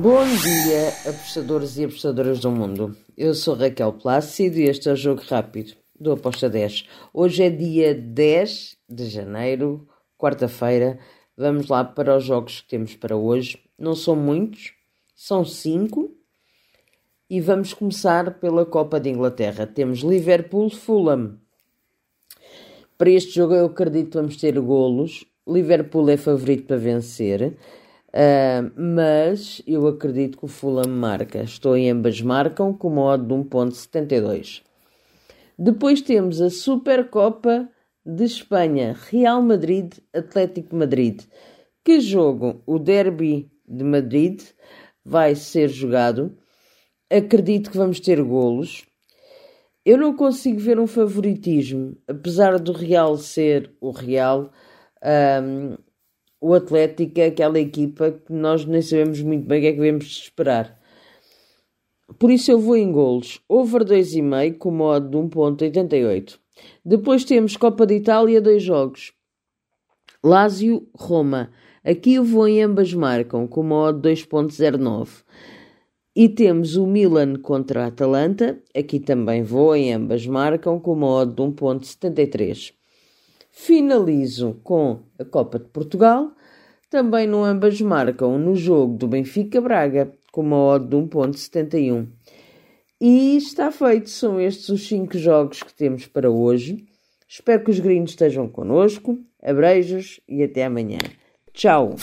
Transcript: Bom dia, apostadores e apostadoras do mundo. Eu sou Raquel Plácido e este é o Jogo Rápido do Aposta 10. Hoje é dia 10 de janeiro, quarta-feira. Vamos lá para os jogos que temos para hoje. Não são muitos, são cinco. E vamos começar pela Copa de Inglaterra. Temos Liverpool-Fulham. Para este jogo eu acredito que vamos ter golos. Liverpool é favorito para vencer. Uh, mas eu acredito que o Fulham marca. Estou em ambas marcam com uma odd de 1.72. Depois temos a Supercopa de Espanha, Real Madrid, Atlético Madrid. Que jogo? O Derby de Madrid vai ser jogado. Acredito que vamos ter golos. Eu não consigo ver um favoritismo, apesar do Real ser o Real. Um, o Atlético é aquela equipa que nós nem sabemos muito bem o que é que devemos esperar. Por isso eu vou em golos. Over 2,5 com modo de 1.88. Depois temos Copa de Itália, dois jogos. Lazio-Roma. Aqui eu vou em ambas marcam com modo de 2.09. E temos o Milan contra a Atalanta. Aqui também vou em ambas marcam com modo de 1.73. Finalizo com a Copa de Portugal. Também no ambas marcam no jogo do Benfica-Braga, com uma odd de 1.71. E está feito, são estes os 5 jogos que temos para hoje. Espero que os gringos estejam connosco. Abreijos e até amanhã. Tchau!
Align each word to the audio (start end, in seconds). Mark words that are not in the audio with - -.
Bom 0.00 0.24
dia, 0.24 0.90
apostadores 1.10 1.76
e 1.76 1.84
apostadoras 1.84 2.38
do 2.38 2.52
mundo. 2.52 2.96
Eu 3.16 3.34
sou 3.34 3.56
Raquel 3.56 3.92
Plácido 3.94 4.56
e 4.56 4.68
este 4.68 4.88
é 4.88 4.92
o 4.92 4.96
Jogo 4.96 5.22
Rápido 5.28 5.72
do 5.98 6.12
Aposta 6.12 6.48
10. 6.48 6.88
Hoje 7.12 7.42
é 7.42 7.50
dia 7.50 7.96
10 7.96 8.76
de 8.88 9.08
janeiro, 9.08 9.88
quarta-feira. 10.16 11.00
Vamos 11.36 11.66
lá 11.66 11.82
para 11.82 12.16
os 12.16 12.22
jogos 12.22 12.60
que 12.60 12.68
temos 12.68 12.94
para 12.94 13.16
hoje. 13.16 13.58
Não 13.76 13.96
são 13.96 14.14
muitos, 14.14 14.72
são 15.16 15.44
cinco. 15.44 16.14
E 17.28 17.40
vamos 17.40 17.74
começar 17.74 18.38
pela 18.38 18.64
Copa 18.64 19.00
de 19.00 19.10
Inglaterra. 19.10 19.66
Temos 19.66 20.02
Liverpool-Fulham. 20.02 21.40
Para 22.96 23.10
este 23.10 23.34
jogo 23.34 23.52
eu 23.52 23.66
acredito 23.66 24.10
que 24.10 24.16
vamos 24.18 24.36
ter 24.36 24.60
golos. 24.60 25.24
Liverpool 25.44 26.08
é 26.08 26.16
favorito 26.16 26.68
para 26.68 26.76
vencer. 26.76 27.56
Uh, 28.08 28.72
mas 28.74 29.60
eu 29.66 29.86
acredito 29.86 30.38
que 30.38 30.44
o 30.44 30.48
Fulham 30.48 30.88
marca. 30.88 31.42
Estou 31.42 31.76
em 31.76 31.90
ambas 31.90 32.20
marcam 32.22 32.72
com 32.72 32.88
uma 32.88 33.02
odd 33.02 33.26
de 33.26 33.34
1.72. 33.34 34.62
Depois 35.58 36.00
temos 36.00 36.40
a 36.40 36.50
Supercopa 36.50 37.68
de 38.04 38.24
Espanha, 38.24 38.96
Real 39.10 39.42
Madrid, 39.42 39.92
Atlético 40.14 40.74
Madrid. 40.74 41.22
Que 41.84 42.00
jogo? 42.00 42.62
O 42.66 42.78
Derby 42.78 43.50
de 43.66 43.84
Madrid 43.84 44.40
vai 45.04 45.34
ser 45.34 45.68
jogado. 45.68 46.36
Acredito 47.10 47.70
que 47.70 47.76
vamos 47.76 48.00
ter 48.00 48.22
golos. 48.22 48.86
Eu 49.84 49.98
não 49.98 50.14
consigo 50.14 50.58
ver 50.58 50.78
um 50.78 50.86
favoritismo, 50.86 51.96
apesar 52.06 52.58
do 52.58 52.72
Real 52.72 53.16
ser 53.16 53.74
o 53.80 53.90
Real. 53.90 54.50
Um, 55.42 55.76
o 56.40 56.54
Atlético 56.54 57.20
é 57.20 57.26
aquela 57.26 57.58
equipa 57.58 58.12
que 58.12 58.32
nós 58.32 58.64
nem 58.64 58.80
sabemos 58.80 59.20
muito 59.20 59.46
bem 59.46 59.58
o 59.58 59.60
que 59.62 59.66
é 59.66 59.72
que 59.72 59.78
devemos 59.78 60.04
esperar. 60.04 60.78
Por 62.18 62.30
isso 62.30 62.50
eu 62.50 62.58
vou 62.58 62.76
em 62.76 62.90
golos. 62.90 63.40
Over 63.48 63.84
2,5 63.84 64.58
com 64.58 64.70
modo 64.70 65.10
de 65.10 65.16
1.88. 65.36 66.38
Depois 66.84 67.24
temos 67.24 67.56
Copa 67.56 67.86
de 67.86 67.96
Itália, 67.96 68.40
dois 68.40 68.62
jogos. 68.62 69.12
Lazio-Roma. 70.24 71.50
Aqui 71.84 72.14
eu 72.14 72.24
vou 72.24 72.48
em 72.48 72.62
ambas 72.62 72.92
marcam 72.92 73.46
com 73.46 73.62
modo 73.62 74.00
de 74.00 74.22
2.09. 74.22 75.24
E 76.16 76.28
temos 76.28 76.76
o 76.76 76.86
Milan 76.86 77.36
contra 77.36 77.84
a 77.84 77.86
Atalanta. 77.86 78.60
Aqui 78.76 78.98
também 78.98 79.42
vou 79.42 79.76
em 79.76 79.92
ambas 79.92 80.26
marcam 80.26 80.80
com 80.80 80.94
modo 80.94 81.34
de 81.34 81.42
1.73. 81.54 82.72
Finalizo 83.60 84.60
com 84.62 85.00
a 85.18 85.24
Copa 85.24 85.58
de 85.58 85.64
Portugal. 85.66 86.30
Também 86.88 87.26
no 87.26 87.42
ambas 87.42 87.78
marcam 87.80 88.38
no 88.38 88.54
jogo 88.54 88.96
do 88.96 89.08
Benfica-Braga, 89.08 90.14
com 90.30 90.42
uma 90.42 90.56
odd 90.56 90.86
de 90.86 90.96
1.71. 90.96 92.06
E 93.00 93.36
está 93.36 93.72
feito, 93.72 94.10
são 94.10 94.40
estes 94.40 94.68
os 94.68 94.86
5 94.86 95.18
jogos 95.18 95.62
que 95.64 95.74
temos 95.74 96.06
para 96.06 96.30
hoje. 96.30 96.86
Espero 97.28 97.64
que 97.64 97.72
os 97.72 97.80
gringos 97.80 98.12
estejam 98.12 98.48
connosco. 98.48 99.18
Abreijos 99.42 100.20
e 100.28 100.44
até 100.44 100.64
amanhã. 100.64 100.98
Tchau! 101.52 101.96